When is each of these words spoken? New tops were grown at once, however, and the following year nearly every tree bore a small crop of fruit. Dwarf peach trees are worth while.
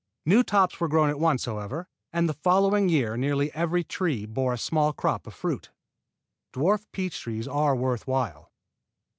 New 0.25 0.41
tops 0.41 0.79
were 0.79 0.87
grown 0.87 1.11
at 1.11 1.19
once, 1.19 1.45
however, 1.45 1.87
and 2.11 2.27
the 2.27 2.33
following 2.33 2.89
year 2.89 3.15
nearly 3.15 3.53
every 3.53 3.83
tree 3.83 4.25
bore 4.25 4.51
a 4.53 4.57
small 4.57 4.93
crop 4.93 5.27
of 5.27 5.35
fruit. 5.35 5.69
Dwarf 6.53 6.87
peach 6.91 7.19
trees 7.19 7.47
are 7.47 7.75
worth 7.75 8.07
while. 8.07 8.51